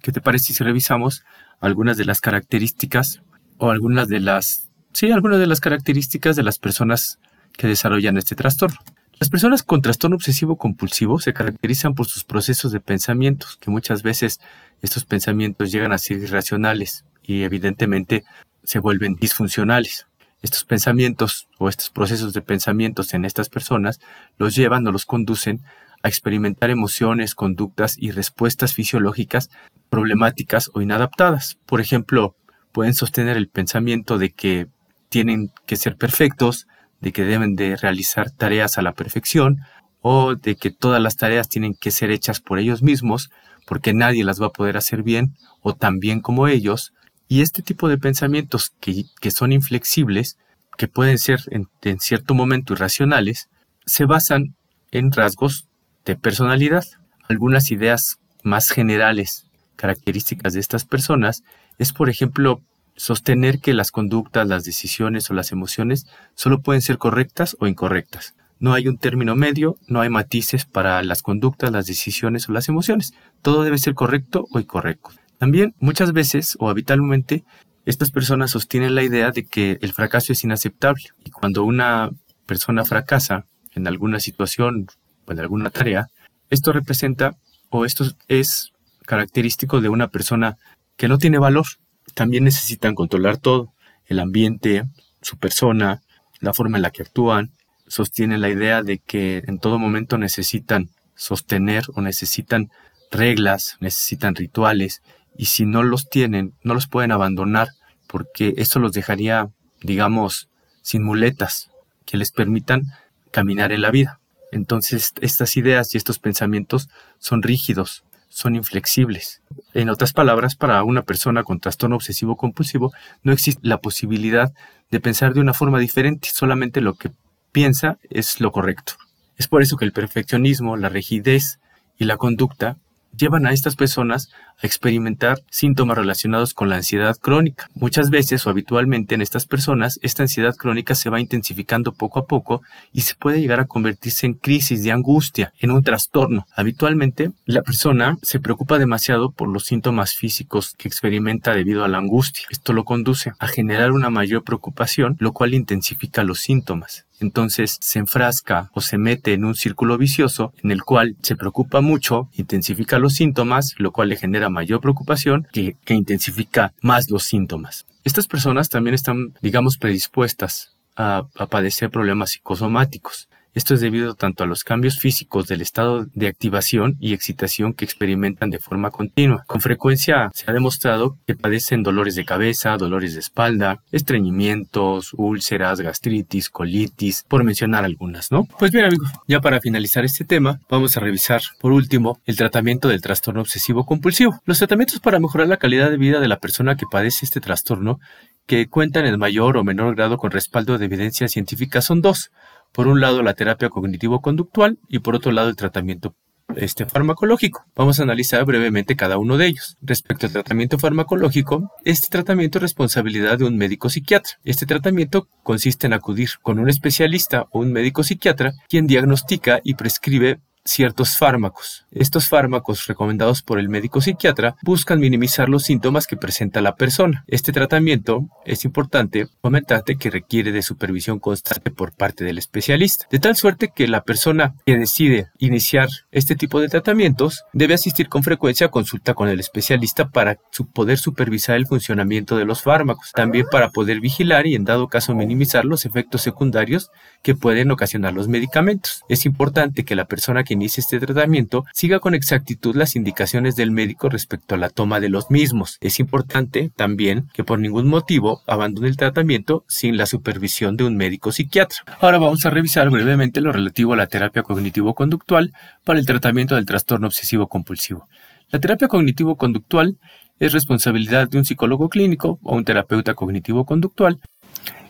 ¿qué 0.00 0.12
te 0.12 0.20
parece 0.20 0.54
si 0.54 0.64
revisamos 0.64 1.24
algunas 1.60 1.96
de 1.96 2.04
las 2.04 2.20
características 2.20 3.20
o 3.58 3.70
algunas 3.70 4.08
de 4.08 4.20
las, 4.20 4.70
sí, 4.92 5.10
algunas 5.10 5.40
de 5.40 5.46
las 5.48 5.60
características 5.60 6.36
de 6.36 6.44
las 6.44 6.58
personas 6.58 7.18
que 7.52 7.66
desarrollan 7.66 8.16
este 8.16 8.36
trastorno? 8.36 8.78
Las 9.22 9.30
personas 9.30 9.62
con 9.62 9.82
trastorno 9.82 10.16
obsesivo 10.16 10.56
compulsivo 10.56 11.20
se 11.20 11.32
caracterizan 11.32 11.94
por 11.94 12.06
sus 12.06 12.24
procesos 12.24 12.72
de 12.72 12.80
pensamientos, 12.80 13.56
que 13.56 13.70
muchas 13.70 14.02
veces 14.02 14.40
estos 14.80 15.04
pensamientos 15.04 15.70
llegan 15.70 15.92
a 15.92 15.98
ser 15.98 16.18
irracionales 16.18 17.04
y 17.22 17.44
evidentemente 17.44 18.24
se 18.64 18.80
vuelven 18.80 19.14
disfuncionales. 19.14 20.08
Estos 20.42 20.64
pensamientos 20.64 21.46
o 21.58 21.68
estos 21.68 21.88
procesos 21.90 22.32
de 22.32 22.40
pensamientos 22.40 23.14
en 23.14 23.24
estas 23.24 23.48
personas 23.48 24.00
los 24.38 24.56
llevan 24.56 24.84
o 24.88 24.90
los 24.90 25.06
conducen 25.06 25.60
a 26.02 26.08
experimentar 26.08 26.70
emociones, 26.70 27.36
conductas 27.36 27.94
y 27.96 28.10
respuestas 28.10 28.74
fisiológicas 28.74 29.50
problemáticas 29.88 30.68
o 30.74 30.82
inadaptadas. 30.82 31.58
Por 31.64 31.80
ejemplo, 31.80 32.34
pueden 32.72 32.94
sostener 32.94 33.36
el 33.36 33.48
pensamiento 33.48 34.18
de 34.18 34.32
que 34.32 34.66
tienen 35.10 35.52
que 35.64 35.76
ser 35.76 35.94
perfectos, 35.94 36.66
de 37.02 37.12
que 37.12 37.24
deben 37.24 37.56
de 37.56 37.76
realizar 37.76 38.30
tareas 38.30 38.78
a 38.78 38.82
la 38.82 38.92
perfección 38.92 39.58
o 40.00 40.34
de 40.36 40.56
que 40.56 40.70
todas 40.70 41.02
las 41.02 41.16
tareas 41.16 41.48
tienen 41.48 41.74
que 41.74 41.90
ser 41.90 42.10
hechas 42.10 42.40
por 42.40 42.58
ellos 42.58 42.82
mismos 42.82 43.30
porque 43.66 43.92
nadie 43.92 44.24
las 44.24 44.40
va 44.40 44.46
a 44.46 44.52
poder 44.52 44.76
hacer 44.76 45.02
bien 45.02 45.36
o 45.60 45.74
tan 45.74 45.98
bien 45.98 46.20
como 46.20 46.48
ellos. 46.48 46.92
Y 47.28 47.42
este 47.42 47.62
tipo 47.62 47.88
de 47.88 47.98
pensamientos 47.98 48.72
que, 48.80 49.30
son 49.30 49.52
inflexibles, 49.52 50.38
que 50.76 50.88
pueden 50.88 51.18
ser 51.18 51.40
en, 51.50 51.68
en 51.82 52.00
cierto 52.00 52.34
momento 52.34 52.72
irracionales, 52.72 53.48
se 53.84 54.04
basan 54.04 54.54
en 54.90 55.12
rasgos 55.12 55.68
de 56.04 56.16
personalidad. 56.16 56.84
Algunas 57.28 57.70
ideas 57.70 58.18
más 58.42 58.68
generales, 58.68 59.46
características 59.76 60.52
de 60.52 60.60
estas 60.60 60.84
personas, 60.84 61.42
es 61.78 61.92
por 61.92 62.10
ejemplo 62.10 62.60
sostener 62.96 63.58
que 63.58 63.74
las 63.74 63.90
conductas, 63.90 64.46
las 64.46 64.64
decisiones 64.64 65.30
o 65.30 65.34
las 65.34 65.52
emociones 65.52 66.06
solo 66.34 66.60
pueden 66.60 66.82
ser 66.82 66.98
correctas 66.98 67.56
o 67.60 67.66
incorrectas. 67.66 68.34
No 68.58 68.74
hay 68.74 68.86
un 68.86 68.98
término 68.98 69.34
medio, 69.34 69.76
no 69.88 70.00
hay 70.00 70.08
matices 70.08 70.66
para 70.66 71.02
las 71.02 71.22
conductas, 71.22 71.72
las 71.72 71.86
decisiones 71.86 72.48
o 72.48 72.52
las 72.52 72.68
emociones. 72.68 73.12
Todo 73.42 73.64
debe 73.64 73.78
ser 73.78 73.94
correcto 73.94 74.46
o 74.52 74.60
incorrecto. 74.60 75.10
También 75.38 75.74
muchas 75.80 76.12
veces 76.12 76.56
o 76.60 76.70
habitualmente 76.70 77.44
estas 77.84 78.12
personas 78.12 78.52
sostienen 78.52 78.94
la 78.94 79.02
idea 79.02 79.32
de 79.32 79.44
que 79.44 79.78
el 79.80 79.92
fracaso 79.92 80.32
es 80.32 80.44
inaceptable 80.44 81.02
y 81.24 81.30
cuando 81.30 81.64
una 81.64 82.10
persona 82.46 82.84
fracasa 82.84 83.46
en 83.74 83.88
alguna 83.88 84.20
situación 84.20 84.86
o 85.26 85.32
en 85.32 85.40
alguna 85.40 85.70
tarea, 85.70 86.06
esto 86.48 86.72
representa 86.72 87.36
o 87.70 87.84
esto 87.84 88.04
es 88.28 88.70
característico 89.04 89.80
de 89.80 89.88
una 89.88 90.08
persona 90.08 90.58
que 90.96 91.08
no 91.08 91.18
tiene 91.18 91.38
valor, 91.38 91.66
también 92.14 92.44
necesitan 92.44 92.94
controlar 92.94 93.38
todo, 93.38 93.72
el 94.06 94.18
ambiente, 94.20 94.84
su 95.20 95.38
persona, 95.38 96.02
la 96.40 96.52
forma 96.52 96.78
en 96.78 96.82
la 96.82 96.90
que 96.90 97.02
actúan, 97.02 97.52
sostienen 97.86 98.40
la 98.40 98.50
idea 98.50 98.82
de 98.82 98.98
que 98.98 99.42
en 99.46 99.58
todo 99.58 99.78
momento 99.78 100.18
necesitan 100.18 100.90
sostener 101.14 101.84
o 101.94 102.00
necesitan 102.00 102.70
reglas, 103.10 103.76
necesitan 103.80 104.34
rituales, 104.34 105.02
y 105.36 105.46
si 105.46 105.66
no 105.66 105.82
los 105.82 106.08
tienen, 106.08 106.54
no 106.62 106.74
los 106.74 106.88
pueden 106.88 107.12
abandonar, 107.12 107.68
porque 108.06 108.54
eso 108.56 108.78
los 108.78 108.92
dejaría, 108.92 109.48
digamos, 109.80 110.48
sin 110.82 111.02
muletas 111.02 111.70
que 112.04 112.16
les 112.16 112.32
permitan 112.32 112.86
caminar 113.30 113.72
en 113.72 113.82
la 113.82 113.90
vida. 113.90 114.20
Entonces, 114.50 115.12
estas 115.20 115.56
ideas 115.56 115.94
y 115.94 115.98
estos 115.98 116.18
pensamientos 116.18 116.88
son 117.18 117.42
rígidos, 117.42 118.04
son 118.32 118.56
inflexibles. 118.56 119.42
En 119.74 119.90
otras 119.90 120.12
palabras, 120.12 120.56
para 120.56 120.82
una 120.84 121.02
persona 121.02 121.44
con 121.44 121.60
trastorno 121.60 121.96
obsesivo 121.96 122.36
compulsivo 122.36 122.92
no 123.22 123.32
existe 123.32 123.60
la 123.62 123.78
posibilidad 123.78 124.52
de 124.90 125.00
pensar 125.00 125.34
de 125.34 125.40
una 125.40 125.52
forma 125.52 125.78
diferente, 125.78 126.30
solamente 126.32 126.80
lo 126.80 126.94
que 126.94 127.12
piensa 127.52 127.98
es 128.08 128.40
lo 128.40 128.50
correcto. 128.50 128.94
Es 129.36 129.48
por 129.48 129.62
eso 129.62 129.76
que 129.76 129.84
el 129.84 129.92
perfeccionismo, 129.92 130.76
la 130.76 130.88
rigidez 130.88 131.60
y 131.98 132.04
la 132.04 132.16
conducta 132.16 132.78
llevan 133.16 133.46
a 133.46 133.52
estas 133.52 133.76
personas 133.76 134.30
a 134.62 134.66
experimentar 134.66 135.40
síntomas 135.50 135.96
relacionados 135.96 136.54
con 136.54 136.68
la 136.68 136.76
ansiedad 136.76 137.16
crónica. 137.16 137.68
Muchas 137.74 138.10
veces 138.10 138.46
o 138.46 138.50
habitualmente 138.50 139.14
en 139.14 139.22
estas 139.22 139.46
personas, 139.46 139.98
esta 140.02 140.22
ansiedad 140.22 140.54
crónica 140.56 140.94
se 140.94 141.10
va 141.10 141.20
intensificando 141.20 141.92
poco 141.92 142.18
a 142.18 142.26
poco 142.26 142.62
y 142.92 143.02
se 143.02 143.14
puede 143.14 143.40
llegar 143.40 143.60
a 143.60 143.66
convertirse 143.66 144.26
en 144.26 144.34
crisis 144.34 144.82
de 144.82 144.92
angustia, 144.92 145.52
en 145.60 145.70
un 145.70 145.82
trastorno. 145.82 146.46
Habitualmente, 146.54 147.30
la 147.46 147.62
persona 147.62 148.18
se 148.22 148.40
preocupa 148.40 148.78
demasiado 148.78 149.30
por 149.30 149.48
los 149.48 149.64
síntomas 149.64 150.14
físicos 150.14 150.74
que 150.76 150.88
experimenta 150.88 151.54
debido 151.54 151.84
a 151.84 151.88
la 151.88 151.98
angustia. 151.98 152.46
Esto 152.50 152.72
lo 152.72 152.84
conduce 152.84 153.32
a 153.38 153.46
generar 153.48 153.92
una 153.92 154.10
mayor 154.10 154.44
preocupación, 154.44 155.16
lo 155.18 155.32
cual 155.32 155.54
intensifica 155.54 156.24
los 156.24 156.40
síntomas 156.40 157.06
entonces 157.22 157.78
se 157.80 157.98
enfrasca 157.98 158.70
o 158.74 158.80
se 158.80 158.98
mete 158.98 159.32
en 159.32 159.44
un 159.44 159.54
círculo 159.54 159.96
vicioso 159.96 160.52
en 160.62 160.70
el 160.70 160.82
cual 160.82 161.16
se 161.22 161.36
preocupa 161.36 161.80
mucho, 161.80 162.28
intensifica 162.34 162.98
los 162.98 163.14
síntomas, 163.14 163.74
lo 163.78 163.92
cual 163.92 164.10
le 164.10 164.16
genera 164.16 164.50
mayor 164.52 164.80
preocupación 164.80 165.48
que, 165.52 165.76
intensifica 165.88 166.72
más 166.80 167.10
los 167.10 167.24
síntomas. 167.24 167.86
Estas 168.04 168.26
personas 168.26 168.68
también 168.68 168.94
están, 168.94 169.34
digamos, 169.40 169.78
predispuestas 169.78 170.76
a 170.96 171.26
padecer 171.48 171.90
problemas 171.90 172.30
psicosomáticos. 172.30 173.28
Esto 173.54 173.74
es 173.74 173.80
debido 173.80 174.14
tanto 174.14 174.44
a 174.44 174.46
los 174.46 174.64
cambios 174.64 174.98
físicos 174.98 175.46
del 175.46 175.60
estado 175.60 176.06
de 176.14 176.26
activación 176.26 176.96
y 177.00 177.12
excitación 177.12 177.74
que 177.74 177.84
experimentan 177.84 178.48
de 178.48 178.58
forma 178.58 178.90
continua. 178.90 179.44
Con 179.46 179.60
frecuencia 179.60 180.30
se 180.32 180.50
ha 180.50 180.54
demostrado 180.54 181.18
que 181.26 181.34
padecen 181.34 181.82
dolores 181.82 182.14
de 182.14 182.24
cabeza, 182.24 182.78
dolores 182.78 183.12
de 183.12 183.20
espalda, 183.20 183.82
estreñimientos, 183.92 185.12
úlceras, 185.12 185.82
gastritis, 185.82 186.48
colitis, 186.48 187.24
por 187.28 187.44
mencionar 187.44 187.84
algunas, 187.84 188.32
¿no? 188.32 188.46
Pues 188.58 188.72
bien 188.72 188.86
amigos, 188.86 189.10
ya 189.28 189.42
para 189.42 189.60
finalizar 189.60 190.06
este 190.06 190.24
tema, 190.24 190.58
vamos 190.70 190.96
a 190.96 191.00
revisar 191.00 191.42
por 191.60 191.72
último 191.72 192.18
el 192.24 192.36
tratamiento 192.36 192.88
del 192.88 193.02
trastorno 193.02 193.42
obsesivo 193.42 193.84
compulsivo. 193.84 194.40
Los 194.46 194.58
tratamientos 194.58 194.98
para 195.00 195.20
mejorar 195.20 195.48
la 195.48 195.58
calidad 195.58 195.90
de 195.90 195.98
vida 195.98 196.20
de 196.20 196.28
la 196.28 196.38
persona 196.38 196.76
que 196.76 196.86
padece 196.90 197.26
este 197.26 197.40
trastorno 197.40 198.00
que 198.46 198.68
cuentan 198.68 199.06
en 199.06 199.18
mayor 199.18 199.56
o 199.56 199.64
menor 199.64 199.94
grado 199.94 200.16
con 200.16 200.30
respaldo 200.30 200.78
de 200.78 200.86
evidencia 200.86 201.28
científica 201.28 201.80
son 201.80 202.00
dos. 202.00 202.30
Por 202.72 202.88
un 202.88 203.00
lado, 203.00 203.22
la 203.22 203.34
terapia 203.34 203.68
cognitivo-conductual 203.68 204.78
y 204.88 205.00
por 205.00 205.14
otro 205.14 205.32
lado, 205.32 205.48
el 205.48 205.56
tratamiento 205.56 206.14
este, 206.56 206.86
farmacológico. 206.86 207.64
Vamos 207.74 208.00
a 208.00 208.02
analizar 208.02 208.44
brevemente 208.44 208.96
cada 208.96 209.18
uno 209.18 209.36
de 209.36 209.46
ellos. 209.46 209.76
Respecto 209.80 210.26
al 210.26 210.32
tratamiento 210.32 210.78
farmacológico, 210.78 211.70
este 211.84 212.08
tratamiento 212.08 212.58
es 212.58 212.62
responsabilidad 212.62 213.38
de 213.38 213.44
un 213.44 213.56
médico 213.56 213.88
psiquiatra. 213.88 214.32
Este 214.44 214.66
tratamiento 214.66 215.28
consiste 215.42 215.86
en 215.86 215.92
acudir 215.92 216.30
con 216.42 216.58
un 216.58 216.68
especialista 216.68 217.46
o 217.50 217.60
un 217.60 217.72
médico 217.72 218.02
psiquiatra 218.04 218.52
quien 218.68 218.86
diagnostica 218.86 219.60
y 219.62 219.74
prescribe 219.74 220.40
ciertos 220.64 221.16
fármacos. 221.16 221.86
Estos 221.90 222.28
fármacos 222.28 222.86
recomendados 222.86 223.42
por 223.42 223.58
el 223.58 223.68
médico 223.68 224.00
psiquiatra 224.00 224.56
buscan 224.62 225.00
minimizar 225.00 225.48
los 225.48 225.64
síntomas 225.64 226.06
que 226.06 226.16
presenta 226.16 226.60
la 226.60 226.76
persona. 226.76 227.24
Este 227.26 227.52
tratamiento 227.52 228.28
es 228.44 228.64
importante 228.64 229.28
comentarte 229.40 229.96
que 229.96 230.10
requiere 230.10 230.52
de 230.52 230.62
supervisión 230.62 231.18
constante 231.18 231.70
por 231.70 231.92
parte 231.92 232.24
del 232.24 232.38
especialista, 232.38 233.06
de 233.10 233.18
tal 233.18 233.36
suerte 233.36 233.72
que 233.74 233.88
la 233.88 234.02
persona 234.02 234.54
que 234.64 234.78
decide 234.78 235.30
iniciar 235.38 235.88
este 236.10 236.36
tipo 236.36 236.60
de 236.60 236.68
tratamientos 236.68 237.44
debe 237.52 237.74
asistir 237.74 238.08
con 238.08 238.22
frecuencia 238.22 238.68
a 238.68 238.70
consulta 238.70 239.14
con 239.14 239.28
el 239.28 239.40
especialista 239.40 240.08
para 240.08 240.38
poder 240.72 240.98
supervisar 240.98 241.56
el 241.56 241.66
funcionamiento 241.66 242.36
de 242.36 242.44
los 242.44 242.62
fármacos, 242.62 243.12
también 243.12 243.46
para 243.50 243.70
poder 243.70 244.00
vigilar 244.00 244.46
y 244.46 244.54
en 244.54 244.64
dado 244.64 244.88
caso 244.88 245.14
minimizar 245.14 245.64
los 245.64 245.84
efectos 245.84 246.22
secundarios 246.22 246.90
que 247.22 247.34
pueden 247.34 247.70
ocasionar 247.70 248.12
los 248.12 248.28
medicamentos. 248.28 249.02
Es 249.08 249.26
importante 249.26 249.84
que 249.84 249.96
la 249.96 250.06
persona 250.06 250.44
que 250.44 250.51
inicie 250.52 250.80
este 250.80 251.00
tratamiento 251.00 251.64
siga 251.72 251.98
con 251.98 252.14
exactitud 252.14 252.76
las 252.76 252.96
indicaciones 252.96 253.56
del 253.56 253.70
médico 253.70 254.08
respecto 254.08 254.54
a 254.54 254.58
la 254.58 254.70
toma 254.70 255.00
de 255.00 255.08
los 255.08 255.30
mismos. 255.30 255.78
Es 255.80 256.00
importante 256.00 256.70
también 256.76 257.28
que 257.32 257.44
por 257.44 257.58
ningún 257.58 257.88
motivo 257.88 258.42
abandone 258.46 258.88
el 258.88 258.96
tratamiento 258.96 259.64
sin 259.68 259.96
la 259.96 260.06
supervisión 260.06 260.76
de 260.76 260.84
un 260.84 260.96
médico 260.96 261.32
psiquiatra. 261.32 261.78
Ahora 262.00 262.18
vamos 262.18 262.44
a 262.46 262.50
revisar 262.50 262.90
brevemente 262.90 263.40
lo 263.40 263.52
relativo 263.52 263.94
a 263.94 263.96
la 263.96 264.06
terapia 264.06 264.42
cognitivo-conductual 264.42 265.52
para 265.84 265.98
el 265.98 266.06
tratamiento 266.06 266.54
del 266.54 266.66
trastorno 266.66 267.06
obsesivo-compulsivo. 267.06 268.08
La 268.50 268.60
terapia 268.60 268.88
cognitivo-conductual 268.88 269.98
es 270.38 270.52
responsabilidad 270.52 271.28
de 271.28 271.38
un 271.38 271.44
psicólogo 271.44 271.88
clínico 271.88 272.38
o 272.42 272.56
un 272.56 272.64
terapeuta 272.64 273.14
cognitivo-conductual 273.14 274.20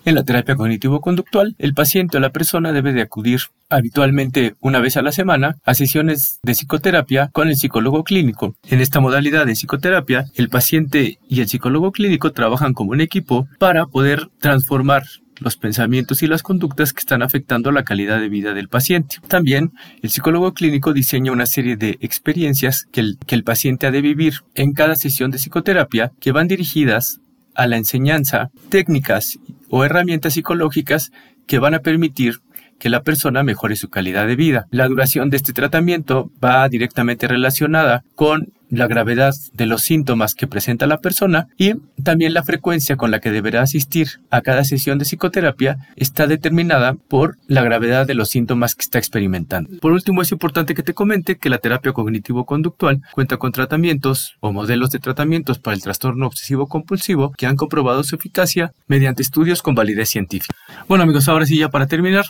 En 0.04 0.16
la 0.16 0.24
terapia 0.24 0.56
cognitivo-conductual, 0.56 1.54
el 1.58 1.74
paciente 1.74 2.16
o 2.16 2.20
la 2.20 2.30
persona 2.30 2.72
debe 2.72 2.92
de 2.92 3.02
acudir 3.02 3.40
habitualmente 3.68 4.56
una 4.60 4.80
vez 4.80 4.96
a 4.96 5.02
la 5.02 5.12
semana 5.12 5.58
a 5.64 5.74
sesiones 5.74 6.40
de 6.42 6.54
psicoterapia 6.54 7.30
con 7.32 7.48
el 7.48 7.56
psicólogo 7.56 8.02
clínico. 8.02 8.56
En 8.68 8.80
esta 8.80 8.98
modalidad 8.98 9.46
de 9.46 9.52
psicoterapia, 9.52 10.26
el 10.34 10.48
paciente 10.48 11.20
y 11.28 11.40
el 11.40 11.48
psicólogo 11.48 11.92
clínico 11.92 12.32
trabajan 12.32 12.72
como 12.72 12.90
un 12.90 13.00
equipo 13.00 13.46
para 13.60 13.86
poder 13.86 14.28
transformar 14.40 15.04
los 15.38 15.56
pensamientos 15.56 16.22
y 16.22 16.26
las 16.26 16.42
conductas 16.42 16.92
que 16.92 17.00
están 17.00 17.22
afectando 17.22 17.70
la 17.70 17.84
calidad 17.84 18.20
de 18.20 18.28
vida 18.28 18.54
del 18.54 18.68
paciente. 18.68 19.16
También 19.28 19.72
el 20.02 20.10
psicólogo 20.10 20.52
clínico 20.52 20.92
diseña 20.92 21.30
una 21.30 21.46
serie 21.46 21.76
de 21.76 21.98
experiencias 22.00 22.86
que 22.90 23.00
el, 23.00 23.18
que 23.24 23.36
el 23.36 23.44
paciente 23.44 23.86
ha 23.86 23.92
de 23.92 24.00
vivir 24.00 24.34
en 24.54 24.72
cada 24.72 24.96
sesión 24.96 25.30
de 25.30 25.38
psicoterapia 25.38 26.10
que 26.20 26.32
van 26.32 26.48
dirigidas 26.48 27.20
a 27.54 27.66
la 27.66 27.76
enseñanza, 27.76 28.50
técnicas 28.68 29.38
o 29.74 29.84
herramientas 29.84 30.34
psicológicas 30.34 31.12
que 31.46 31.58
van 31.58 31.72
a 31.72 31.80
permitir 31.80 32.40
que 32.82 32.90
la 32.90 33.04
persona 33.04 33.44
mejore 33.44 33.76
su 33.76 33.90
calidad 33.90 34.26
de 34.26 34.34
vida. 34.34 34.66
La 34.72 34.88
duración 34.88 35.30
de 35.30 35.36
este 35.36 35.52
tratamiento 35.52 36.32
va 36.42 36.68
directamente 36.68 37.28
relacionada 37.28 38.02
con 38.16 38.48
la 38.72 38.86
gravedad 38.86 39.34
de 39.52 39.66
los 39.66 39.82
síntomas 39.82 40.34
que 40.34 40.46
presenta 40.46 40.86
la 40.86 40.98
persona 40.98 41.46
y 41.58 41.74
también 42.02 42.32
la 42.32 42.42
frecuencia 42.42 42.96
con 42.96 43.10
la 43.10 43.20
que 43.20 43.30
deberá 43.30 43.60
asistir 43.60 44.08
a 44.30 44.40
cada 44.40 44.64
sesión 44.64 44.98
de 44.98 45.04
psicoterapia 45.04 45.76
está 45.94 46.26
determinada 46.26 46.94
por 46.94 47.36
la 47.46 47.62
gravedad 47.62 48.06
de 48.06 48.14
los 48.14 48.30
síntomas 48.30 48.74
que 48.74 48.82
está 48.82 48.98
experimentando. 48.98 49.78
Por 49.78 49.92
último, 49.92 50.22
es 50.22 50.32
importante 50.32 50.74
que 50.74 50.82
te 50.82 50.94
comente 50.94 51.36
que 51.36 51.50
la 51.50 51.58
terapia 51.58 51.92
cognitivo-conductual 51.92 53.02
cuenta 53.12 53.36
con 53.36 53.52
tratamientos 53.52 54.36
o 54.40 54.52
modelos 54.52 54.90
de 54.90 55.00
tratamientos 55.00 55.58
para 55.58 55.76
el 55.76 55.82
trastorno 55.82 56.26
obsesivo-compulsivo 56.26 57.32
que 57.36 57.46
han 57.46 57.56
comprobado 57.56 58.02
su 58.02 58.16
eficacia 58.16 58.72
mediante 58.88 59.22
estudios 59.22 59.60
con 59.60 59.74
validez 59.74 60.08
científica. 60.08 60.56
Bueno 60.88 61.04
amigos, 61.04 61.28
ahora 61.28 61.44
sí 61.44 61.58
ya 61.58 61.68
para 61.68 61.86
terminar, 61.86 62.24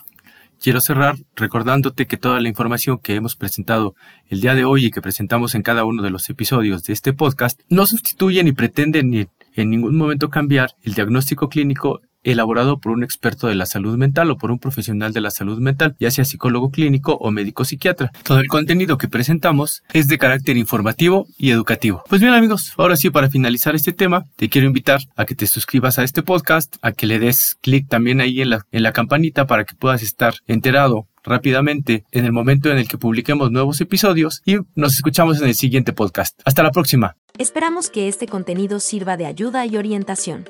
Quiero 0.62 0.80
cerrar 0.80 1.16
recordándote 1.34 2.06
que 2.06 2.16
toda 2.16 2.38
la 2.38 2.48
información 2.48 2.98
que 2.98 3.16
hemos 3.16 3.34
presentado 3.34 3.96
el 4.28 4.40
día 4.40 4.54
de 4.54 4.64
hoy 4.64 4.86
y 4.86 4.90
que 4.92 5.02
presentamos 5.02 5.56
en 5.56 5.62
cada 5.62 5.84
uno 5.84 6.04
de 6.04 6.10
los 6.10 6.30
episodios 6.30 6.84
de 6.84 6.92
este 6.92 7.12
podcast 7.12 7.60
no 7.68 7.84
sustituye 7.84 8.44
ni 8.44 8.52
pretende 8.52 9.02
ni 9.02 9.26
en 9.56 9.70
ningún 9.70 9.96
momento 9.96 10.30
cambiar 10.30 10.76
el 10.84 10.94
diagnóstico 10.94 11.48
clínico 11.48 12.00
elaborado 12.22 12.78
por 12.78 12.92
un 12.92 13.04
experto 13.04 13.48
de 13.48 13.54
la 13.54 13.66
salud 13.66 13.96
mental 13.96 14.30
o 14.30 14.38
por 14.38 14.50
un 14.50 14.58
profesional 14.58 15.12
de 15.12 15.20
la 15.20 15.30
salud 15.30 15.58
mental, 15.58 15.96
ya 15.98 16.10
sea 16.10 16.24
psicólogo 16.24 16.70
clínico 16.70 17.14
o 17.14 17.30
médico 17.30 17.64
psiquiatra. 17.64 18.12
Todo 18.22 18.38
el 18.38 18.48
contenido 18.48 18.98
que 18.98 19.08
presentamos 19.08 19.82
es 19.92 20.08
de 20.08 20.18
carácter 20.18 20.56
informativo 20.56 21.26
y 21.36 21.50
educativo. 21.50 22.02
Pues 22.08 22.20
bien 22.20 22.32
amigos, 22.32 22.72
ahora 22.76 22.96
sí 22.96 23.10
para 23.10 23.30
finalizar 23.30 23.74
este 23.74 23.92
tema, 23.92 24.24
te 24.36 24.48
quiero 24.48 24.66
invitar 24.66 25.00
a 25.16 25.24
que 25.24 25.34
te 25.34 25.46
suscribas 25.46 25.98
a 25.98 26.04
este 26.04 26.22
podcast, 26.22 26.76
a 26.82 26.92
que 26.92 27.06
le 27.06 27.18
des 27.18 27.56
clic 27.60 27.88
también 27.88 28.20
ahí 28.20 28.40
en 28.40 28.50
la, 28.50 28.66
en 28.70 28.82
la 28.82 28.92
campanita 28.92 29.46
para 29.46 29.64
que 29.64 29.74
puedas 29.74 30.02
estar 30.02 30.34
enterado 30.46 31.08
rápidamente 31.24 32.04
en 32.10 32.24
el 32.24 32.32
momento 32.32 32.70
en 32.70 32.78
el 32.78 32.88
que 32.88 32.98
publiquemos 32.98 33.50
nuevos 33.50 33.80
episodios 33.80 34.42
y 34.44 34.56
nos 34.74 34.94
escuchamos 34.94 35.40
en 35.40 35.48
el 35.48 35.54
siguiente 35.54 35.92
podcast. 35.92 36.40
Hasta 36.44 36.62
la 36.62 36.70
próxima. 36.70 37.16
Esperamos 37.38 37.90
que 37.90 38.08
este 38.08 38.26
contenido 38.26 38.80
sirva 38.80 39.16
de 39.16 39.26
ayuda 39.26 39.64
y 39.66 39.76
orientación. 39.76 40.44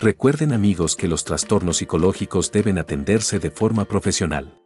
Recuerden 0.00 0.52
amigos 0.52 0.94
que 0.94 1.08
los 1.08 1.24
trastornos 1.24 1.78
psicológicos 1.78 2.52
deben 2.52 2.78
atenderse 2.78 3.40
de 3.40 3.50
forma 3.50 3.84
profesional. 3.84 4.62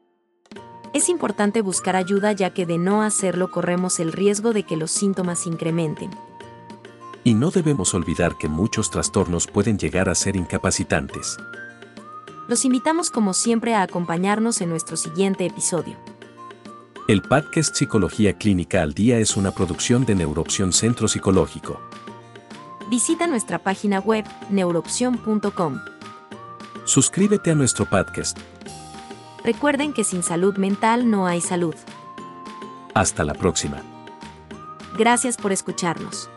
Es 0.92 1.08
importante 1.08 1.62
buscar 1.62 1.96
ayuda 1.96 2.32
ya 2.32 2.50
que 2.50 2.66
de 2.66 2.76
no 2.76 3.00
hacerlo 3.00 3.50
corremos 3.50 3.98
el 3.98 4.12
riesgo 4.12 4.52
de 4.52 4.64
que 4.64 4.76
los 4.76 4.90
síntomas 4.90 5.46
incrementen. 5.46 6.10
Y 7.24 7.32
no 7.32 7.50
debemos 7.50 7.94
olvidar 7.94 8.36
que 8.36 8.48
muchos 8.48 8.90
trastornos 8.90 9.46
pueden 9.46 9.78
llegar 9.78 10.10
a 10.10 10.14
ser 10.14 10.36
incapacitantes. 10.36 11.38
Los 12.46 12.66
invitamos 12.66 13.08
como 13.08 13.32
siempre 13.32 13.74
a 13.74 13.80
acompañarnos 13.80 14.60
en 14.60 14.68
nuestro 14.68 14.98
siguiente 14.98 15.46
episodio. 15.46 15.96
El 17.08 17.22
podcast 17.22 17.74
Psicología 17.74 18.36
Clínica 18.36 18.82
al 18.82 18.92
Día 18.92 19.18
es 19.18 19.38
una 19.38 19.52
producción 19.52 20.04
de 20.04 20.14
Neuroopción 20.14 20.74
Centro 20.74 21.08
Psicológico 21.08 21.80
visita 22.92 23.26
nuestra 23.26 23.58
página 23.58 24.00
web 24.00 24.26
neuroopción.com. 24.50 25.80
Suscríbete 26.84 27.50
a 27.50 27.54
nuestro 27.54 27.86
podcast. 27.86 28.38
Recuerden 29.42 29.94
que 29.94 30.04
sin 30.04 30.22
salud 30.22 30.58
mental 30.58 31.10
no 31.10 31.26
hay 31.26 31.40
salud. 31.40 31.74
Hasta 32.92 33.24
la 33.24 33.32
próxima. 33.32 33.80
Gracias 34.98 35.38
por 35.38 35.52
escucharnos. 35.52 36.28